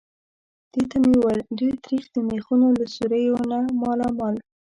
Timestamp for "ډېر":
1.59-1.73